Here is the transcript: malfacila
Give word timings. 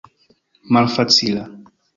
malfacila 0.73 1.43